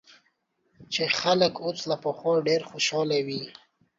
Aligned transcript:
چې 0.93 1.03
خلک 1.19 1.53
اوس 1.65 1.79
له 1.89 1.95
پخوا 2.03 2.33
ډېر 2.47 2.61
خوشاله 2.69 3.17
وي 3.27 3.43